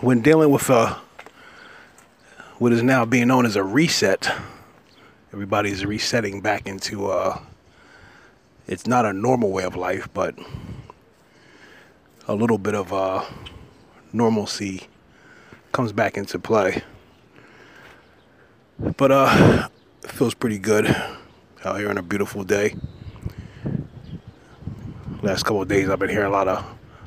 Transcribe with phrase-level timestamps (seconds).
[0.00, 0.96] when dealing with a
[2.58, 4.30] what is now being known as a reset,
[5.32, 7.40] everybody's resetting back into uh,
[8.66, 10.36] it's not a normal way of life, but
[12.28, 13.24] a little bit of uh,
[14.12, 14.86] normalcy
[15.72, 16.82] comes back into play.
[18.96, 19.68] But uh,
[20.04, 20.86] it feels pretty good
[21.64, 22.76] out here on a beautiful day.
[25.22, 26.64] Last couple of days, I've been hearing a lot of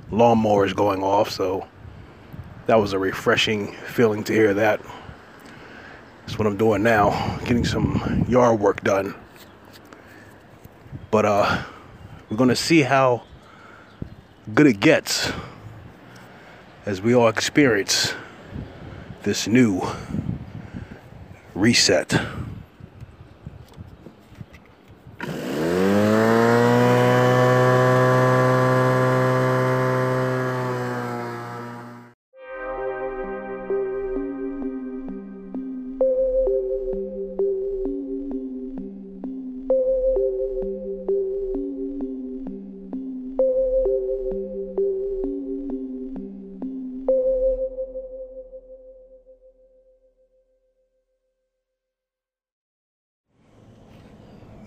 [0.09, 1.67] lawnmowers going off, so
[2.71, 4.79] that was a refreshing feeling to hear that.
[6.21, 9.13] That's what I'm doing now, getting some yard work done.
[11.11, 11.63] But uh,
[12.29, 13.23] we're gonna see how
[14.53, 15.33] good it gets
[16.85, 18.13] as we all experience
[19.23, 19.81] this new
[21.53, 22.13] reset.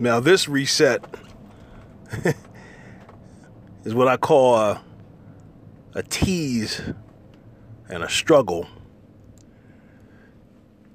[0.05, 1.03] Now, this reset
[3.85, 4.83] is what I call a,
[5.95, 6.83] a tease
[7.89, 8.67] and a struggle.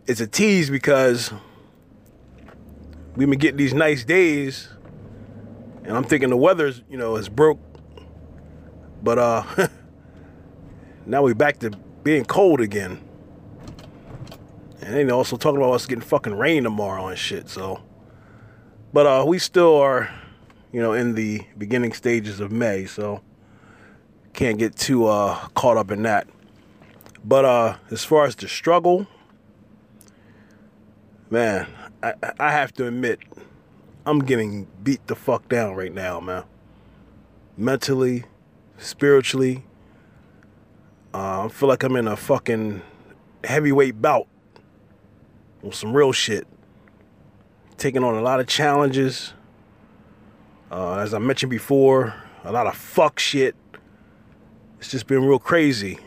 [0.06, 1.34] It's a tease because
[3.16, 4.70] we've been getting these nice days,
[5.84, 7.60] and I'm thinking the weather's, you know, is broke.
[9.02, 9.44] But uh
[11.08, 11.72] now we're back to
[12.04, 13.02] being cold again.
[14.84, 17.82] And then also talking about us getting fucking rain tomorrow and shit, so
[18.94, 20.10] but uh, we still are,
[20.72, 23.22] you know, in the beginning stages of May, so
[24.34, 26.28] can't get too uh, caught up in that.
[27.24, 29.08] But uh, as far as the struggle,
[31.30, 31.68] man,
[32.02, 33.20] I, I have to admit,
[34.06, 36.44] I'm getting beat the fuck down right now, man.
[37.58, 38.24] Mentally,
[38.78, 39.66] spiritually,
[41.14, 42.82] uh, I feel like I'm in a fucking
[43.44, 44.28] heavyweight bout
[45.62, 46.48] with some real shit
[47.80, 49.34] taking on a lot of challenges.
[50.70, 52.14] Uh, as I mentioned before,
[52.44, 53.56] a lot of fuck shit.
[54.80, 55.98] It's just been real crazy.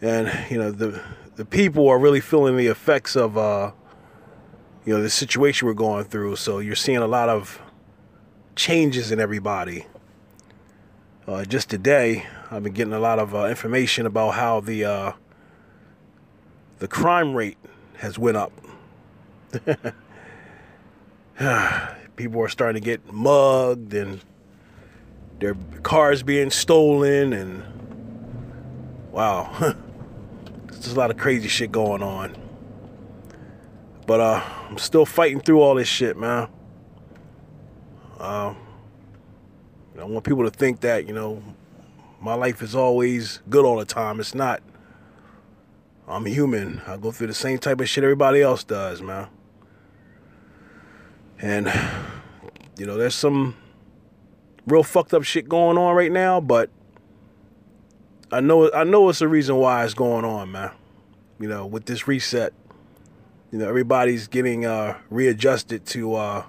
[0.00, 1.00] And, you know, the
[1.36, 3.72] the people are really feeling the effects of uh,
[4.84, 6.36] you know, the situation we're going through.
[6.36, 7.60] So you're seeing a lot of
[8.56, 9.86] changes in everybody.
[11.26, 15.12] Uh, just today, I've been getting a lot of uh, information about how the uh,
[16.80, 17.58] the crime rate
[17.98, 18.52] has went up
[22.16, 24.20] People are starting to get mugged and
[25.40, 27.64] their cars being stolen and
[29.10, 29.74] wow.
[30.66, 32.36] There's a lot of crazy shit going on.
[34.06, 36.48] But uh, I'm still fighting through all this shit, man.
[38.18, 38.54] Uh,
[39.98, 41.42] I want people to think that, you know,
[42.20, 44.18] my life is always good all the time.
[44.20, 44.62] It's not.
[46.08, 46.82] I'm human.
[46.86, 49.28] I go through the same type of shit everybody else does, man.
[51.42, 51.70] And,
[52.78, 53.56] you know, there's some
[54.66, 56.70] real fucked up shit going on right now, but
[58.30, 60.70] I know I know it's a reason why it's going on, man.
[61.40, 62.54] You know, with this reset,
[63.50, 66.44] you know, everybody's getting uh, readjusted to uh,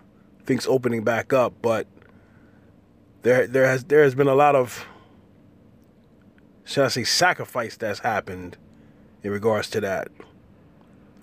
[0.46, 1.88] things opening back up, but
[3.24, 4.86] there there has there has been a lot of
[6.64, 8.58] should I say sacrifice that's happened
[9.24, 10.10] in regards to that.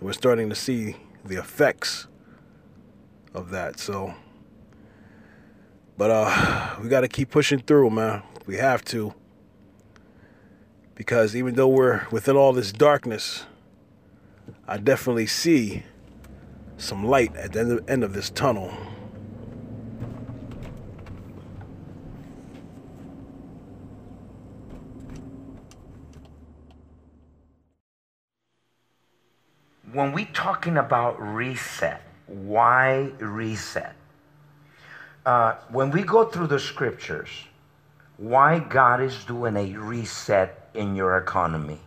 [0.00, 2.06] We're starting to see the effects
[3.34, 3.78] of that.
[3.78, 4.14] So,
[5.96, 8.22] but uh, we got to keep pushing through, man.
[8.46, 9.14] We have to.
[10.94, 13.46] Because even though we're within all this darkness,
[14.68, 15.84] I definitely see
[16.76, 18.72] some light at the end of, end of this tunnel.
[29.92, 32.00] When we talking about reset,
[32.30, 33.94] why reset?
[35.26, 37.28] Uh, when we go through the scriptures,
[38.16, 41.80] why God is doing a reset in your economy.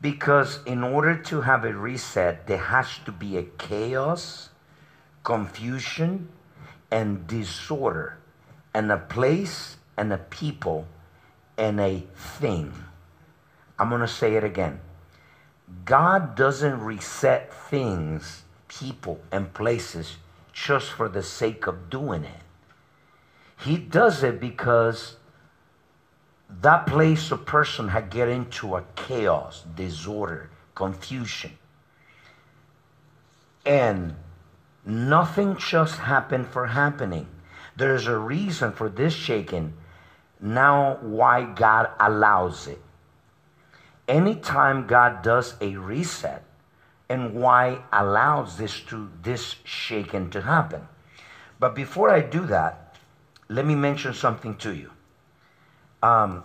[0.00, 4.50] Because in order to have a reset, there has to be a chaos,
[5.24, 6.28] confusion,
[6.90, 8.18] and disorder,
[8.72, 10.86] and a place and a people
[11.58, 12.72] and a thing.
[13.78, 14.80] I'm going to say it again.
[15.84, 18.44] God doesn't reset things
[18.80, 20.16] people and places
[20.52, 22.40] just for the sake of doing it.
[23.58, 25.16] He does it because
[26.48, 31.52] that place or person had get into a chaos, disorder, confusion.
[33.64, 34.14] And
[34.84, 37.26] nothing just happened for happening.
[37.76, 39.74] There's a reason for this shaking.
[40.40, 42.80] Now, why God allows it.
[44.06, 46.44] Anytime God does a reset,
[47.08, 50.88] and why allows this to this shaking to happen.
[51.58, 52.96] But before I do that,
[53.48, 54.90] let me mention something to you.
[56.02, 56.44] Um,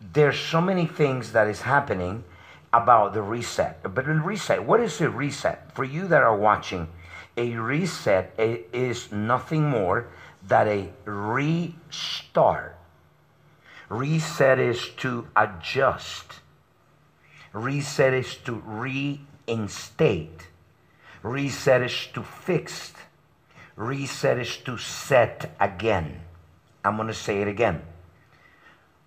[0.00, 2.24] there's so many things that is happening
[2.72, 3.82] about the reset.
[3.82, 5.74] But the reset, what is a reset?
[5.74, 6.88] For you that are watching,
[7.36, 10.08] a reset is nothing more
[10.46, 12.76] than a restart.
[13.88, 16.40] Reset is to adjust.
[17.52, 18.62] Reset is to
[19.48, 20.48] reinstate.
[21.22, 22.94] Reset is to fixed.
[23.76, 26.20] Reset is to set again.
[26.84, 27.82] I'm going to say it again.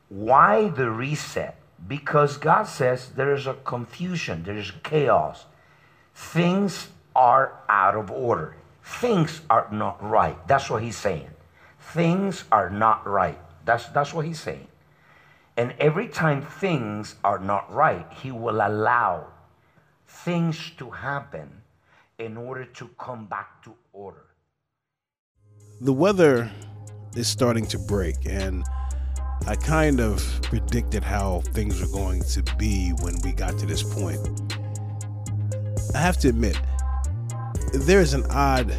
[0.10, 1.58] Why the reset?
[1.88, 5.46] Because God says there is a confusion, there is chaos.
[6.14, 8.56] Things are out of order.
[8.84, 10.38] Things are not right.
[10.48, 11.30] That's what he's saying.
[11.80, 13.40] Things are not right.
[13.66, 14.68] That's, that's what he's saying.
[15.58, 19.28] And every time things are not right, he will allow
[20.24, 21.50] things to happen
[22.20, 24.26] in order to come back to order.
[25.82, 26.52] The weather
[27.16, 28.64] is starting to break, and
[29.48, 33.82] I kind of predicted how things were going to be when we got to this
[33.82, 34.20] point.
[35.96, 36.60] I have to admit,
[37.74, 38.72] there's an odd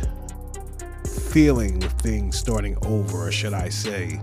[1.31, 4.21] feeling with things starting over, or should I say,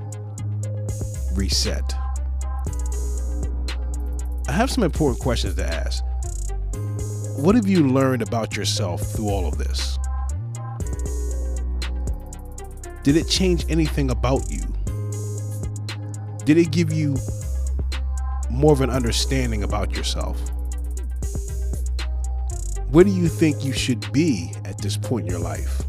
[1.33, 1.94] reset.
[4.47, 6.03] I have some important questions to ask.
[7.39, 9.97] What have you learned about yourself through all of this?
[13.03, 14.59] Did it change anything about you?
[16.44, 17.15] Did it give you
[18.50, 20.38] more of an understanding about yourself?
[22.89, 25.81] Where do you think you should be at this point in your life?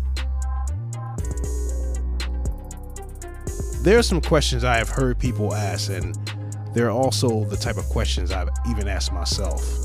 [3.82, 6.17] There are some questions I have heard people ask, and
[6.75, 9.80] they're also the type of questions I've even asked myself.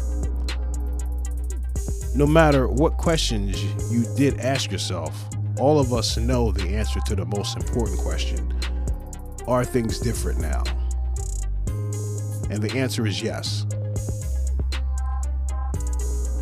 [2.16, 5.28] No matter what questions you did ask yourself,
[5.60, 8.54] all of us know the answer to the most important question
[9.48, 10.64] are things different now?
[12.50, 13.66] And the answer is yes.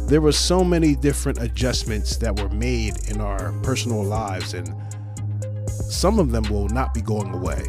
[0.07, 4.75] There were so many different adjustments that were made in our personal lives, and
[5.71, 7.63] some of them will not be going away.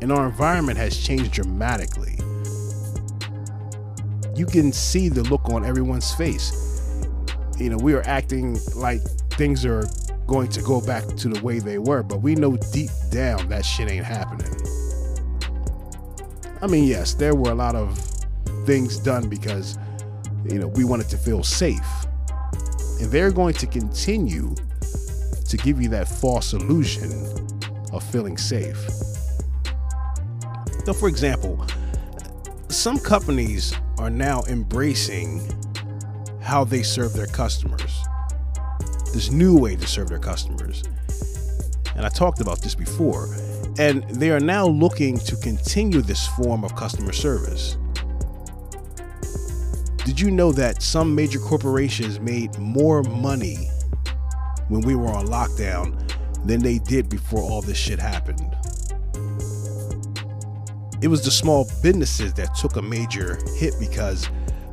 [0.00, 2.19] And our environment has changed dramatically.
[4.40, 6.50] You can see the look on everyone's face.
[7.58, 9.02] You know, we are acting like
[9.32, 9.86] things are
[10.26, 13.66] going to go back to the way they were, but we know deep down that
[13.66, 14.50] shit ain't happening.
[16.62, 17.98] I mean, yes, there were a lot of
[18.64, 19.78] things done because,
[20.46, 22.06] you know, we wanted to feel safe.
[22.98, 24.54] And they're going to continue
[25.50, 27.12] to give you that false illusion
[27.92, 28.78] of feeling safe.
[30.86, 31.66] So, for example,
[32.70, 35.40] some companies are now embracing
[36.40, 38.02] how they serve their customers
[39.12, 40.82] this new way to serve their customers.
[41.96, 43.28] And I talked about this before.
[43.78, 47.76] And they are now looking to continue this form of customer service.
[50.04, 53.68] Did you know that some major corporations made more money
[54.68, 55.96] when we were on lockdown
[56.46, 58.56] than they did before all this shit happened?
[61.02, 64.28] It was the small businesses that took a major hit because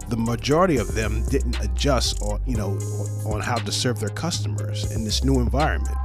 [0.10, 2.77] the majority of them didn't adjust on you know
[3.25, 5.96] on how to serve their customers in this new environment.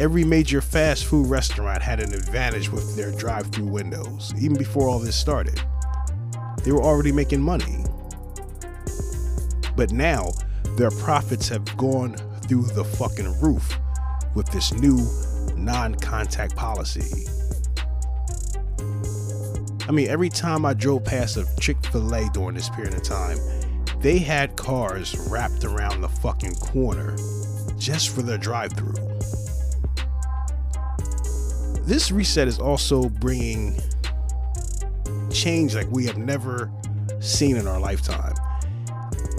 [0.00, 4.98] Every major fast food restaurant had an advantage with their drive-through windows even before all
[4.98, 5.60] this started.
[6.64, 7.84] They were already making money.
[9.76, 10.32] But now
[10.76, 12.16] their profits have gone
[12.48, 13.78] through the fucking roof
[14.34, 14.98] with this new
[15.56, 17.28] non-contact policy
[19.90, 23.02] I mean, every time I drove past a Chick fil A during this period of
[23.02, 23.38] time,
[23.98, 27.16] they had cars wrapped around the fucking corner
[27.76, 28.94] just for their drive through.
[31.82, 33.80] This reset is also bringing
[35.32, 36.70] change like we have never
[37.18, 38.34] seen in our lifetime.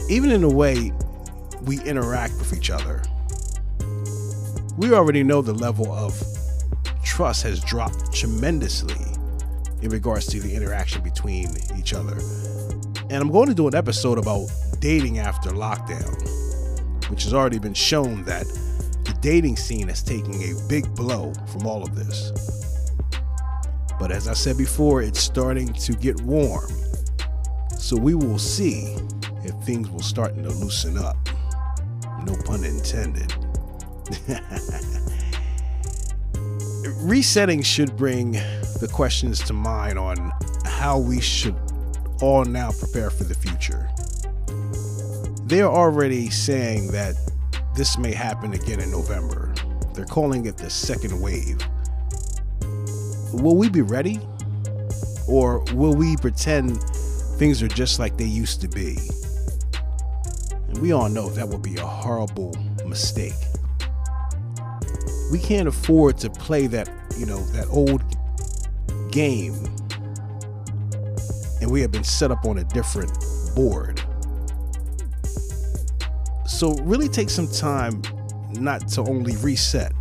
[0.10, 0.92] Even in the way
[1.62, 3.02] we interact with each other.
[4.78, 6.22] We already know the level of
[7.06, 9.11] trust has dropped tremendously
[9.82, 12.18] in regards to the interaction between each other.
[13.10, 14.48] And I'm going to do an episode about
[14.80, 18.46] dating after lockdown, which has already been shown that
[19.04, 22.32] the dating scene is taking a big blow from all of this.
[24.00, 26.72] But as I said before, it's starting to get warm.
[27.78, 28.96] So we will see
[29.44, 31.18] if things will start to loosen up.
[32.26, 33.34] No pun intended.
[37.02, 38.34] Resetting should bring
[38.80, 40.32] the questions to mind on
[40.66, 41.56] how we should
[42.22, 43.90] all now prepare for the future.
[45.46, 47.16] They are already saying that
[47.76, 49.52] this may happen again in November.
[49.96, 51.58] They're calling it the second wave.
[53.34, 54.20] Will we be ready?
[55.28, 56.84] Or will we pretend
[57.40, 59.00] things are just like they used to be?
[60.68, 62.56] And we all know that would be a horrible
[62.86, 63.34] mistake.
[65.32, 68.04] We can't afford to play that, you know, that old
[69.12, 69.56] game.
[71.62, 73.18] And we have been set up on a different
[73.56, 74.04] board.
[76.46, 78.02] So, really take some time
[78.60, 79.94] not to only reset,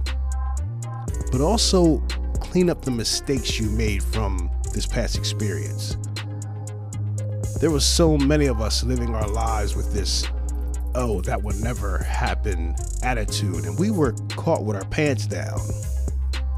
[1.31, 1.99] but also
[2.41, 5.97] clean up the mistakes you made from this past experience.
[7.61, 10.27] There were so many of us living our lives with this,
[10.95, 15.61] oh, that would never happen attitude, and we were caught with our pants down.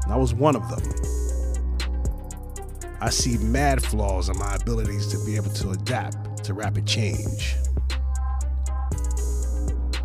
[0.03, 0.81] And I was one of them.
[2.99, 7.55] I see mad flaws in my abilities to be able to adapt to rapid change.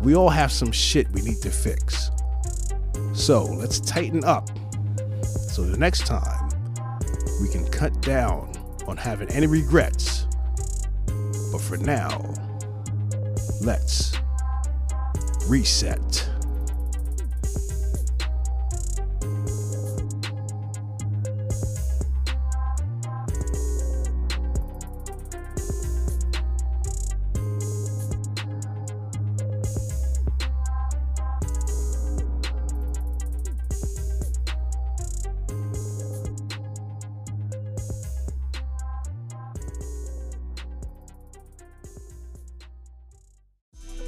[0.01, 2.11] We all have some shit we need to fix.
[3.13, 4.49] So let's tighten up
[5.23, 6.49] so the next time
[7.41, 8.51] we can cut down
[8.87, 10.27] on having any regrets.
[11.51, 12.33] But for now,
[13.61, 14.13] let's
[15.47, 16.29] reset.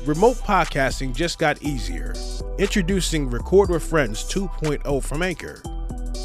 [0.06, 2.16] Remote podcasting just got easier.
[2.58, 5.62] Introducing Record with Friends 2.0 from Anchor.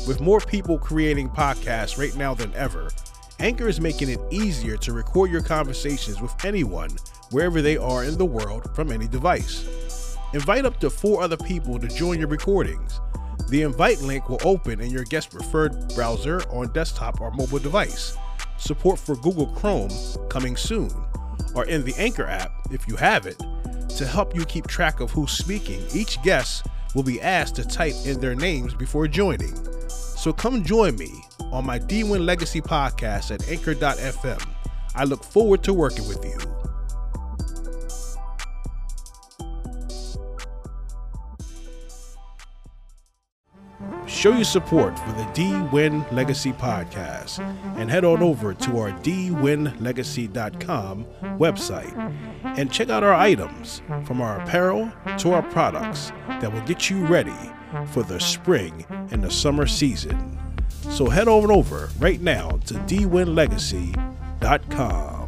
[0.08, 2.88] With more people creating podcasts right now than ever,
[3.38, 6.88] Anchor is making it easier to record your conversations with anyone,
[7.32, 10.16] wherever they are in the world, from any device.
[10.32, 13.02] Invite up to four other people to join your recordings.
[13.50, 18.16] The invite link will open in your guest preferred browser on desktop or mobile device.
[18.56, 19.90] Support for Google Chrome
[20.30, 20.90] coming soon,
[21.54, 23.36] or in the Anchor app if you have it
[23.90, 27.94] to help you keep track of who's speaking, each guest will be asked to type
[28.04, 29.54] in their names before joining.
[29.88, 31.12] So come join me
[31.52, 34.42] on my D Win Legacy podcast at anchor.fm.
[34.94, 36.55] I look forward to working with you.
[44.26, 47.38] Show your support for the D Win Legacy podcast
[47.78, 51.06] and head on over to our dwinlegacy.com
[51.38, 51.96] website
[52.42, 57.06] and check out our items from our apparel to our products that will get you
[57.06, 57.36] ready
[57.92, 60.36] for the spring and the summer season.
[60.90, 65.25] So head on over right now to dwinlegacy.com.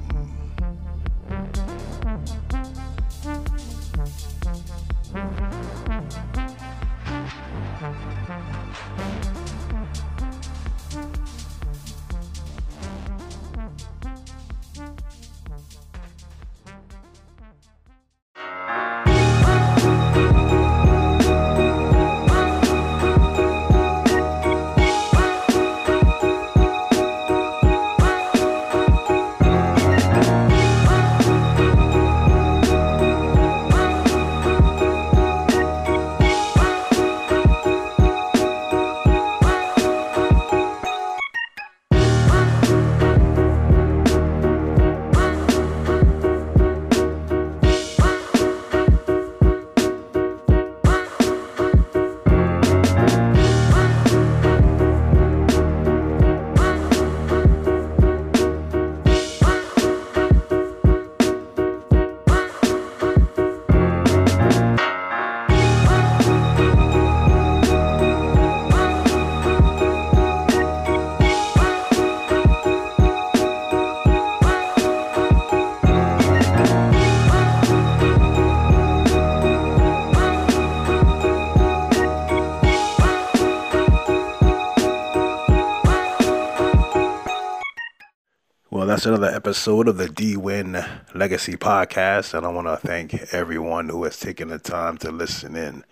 [88.89, 90.83] that's another episode of the D Win
[91.15, 92.33] Legacy Podcast.
[92.33, 95.85] And I want to thank everyone who has taken the time to listen in.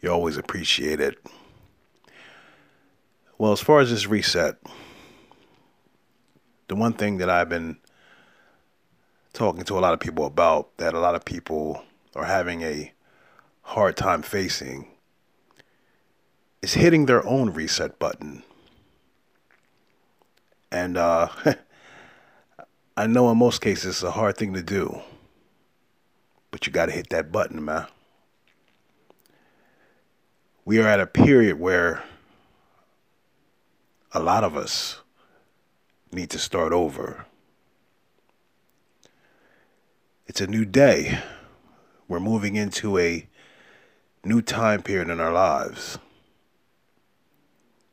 [0.00, 1.16] You always appreciate it.
[3.38, 4.56] Well, as far as this reset,
[6.66, 7.76] the one thing that I've been
[9.32, 11.84] talking to a lot of people about that a lot of people
[12.16, 12.92] are having a
[13.62, 14.88] hard time facing
[16.62, 18.42] is hitting their own reset button.
[20.72, 21.28] And uh,
[22.96, 25.00] I know in most cases it's a hard thing to do,
[26.52, 27.86] but you got to hit that button, man.
[30.64, 32.04] We are at a period where
[34.12, 35.00] a lot of us
[36.12, 37.26] need to start over.
[40.26, 41.18] It's a new day.
[42.06, 43.26] We're moving into a
[44.24, 45.98] new time period in our lives.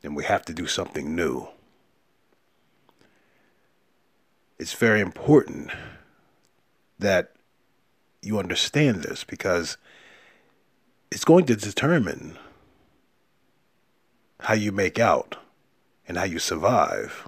[0.03, 1.47] And we have to do something new.
[4.61, 5.71] It's very important
[6.99, 7.33] that
[8.21, 9.75] you understand this because
[11.09, 12.37] it's going to determine
[14.41, 15.37] how you make out
[16.07, 17.27] and how you survive.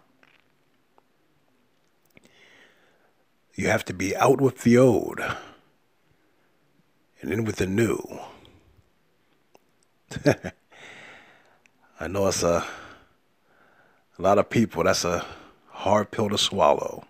[3.55, 5.19] You have to be out with the old
[7.19, 8.19] and in with the new.
[11.99, 12.63] I know it's a,
[14.19, 15.25] a lot of people, that's a
[15.69, 17.05] hard pill to swallow.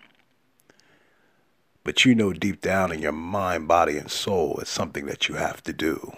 [1.84, 5.36] But you know deep down in your mind, body, and soul, it's something that you
[5.36, 6.13] have to do.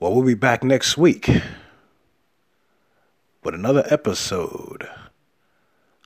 [0.00, 1.30] Well, we'll be back next week
[3.44, 4.88] with another episode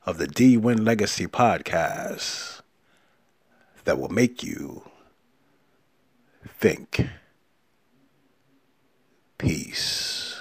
[0.04, 2.60] of the D Win Legacy podcast
[3.84, 4.82] that will make you
[6.58, 7.08] think.
[9.38, 10.35] Peace.